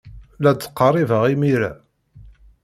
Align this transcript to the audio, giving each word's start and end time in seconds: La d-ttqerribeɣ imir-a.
La 0.41 0.51
d-ttqerribeɣ 0.53 1.23
imir-a. 1.33 1.71